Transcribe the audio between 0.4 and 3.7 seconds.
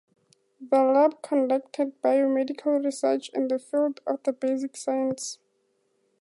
The lab conducts biomedical research in the